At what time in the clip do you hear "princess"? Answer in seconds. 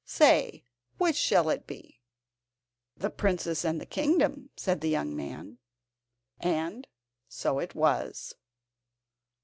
3.11-3.63